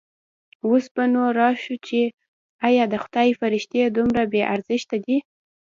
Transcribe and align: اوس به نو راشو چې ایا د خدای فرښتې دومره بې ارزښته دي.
اوس 0.65 0.85
به 0.95 1.03
نو 1.13 1.23
راشو 1.39 1.75
چې 1.87 1.99
ایا 2.67 2.83
د 2.89 2.95
خدای 3.03 3.29
فرښتې 3.39 3.81
دومره 3.97 4.21
بې 4.31 4.41
ارزښته 4.53 4.95
دي. 5.05 5.17